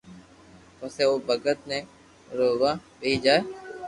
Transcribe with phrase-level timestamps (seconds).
[0.77, 1.79] پسي او بگت بي
[2.37, 3.41] رووا ٻيئي جائي